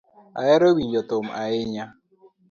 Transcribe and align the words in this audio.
Ihero 0.41 0.67
winjo 0.75 1.01
thum 1.09 1.25
ahinya. 1.41 1.85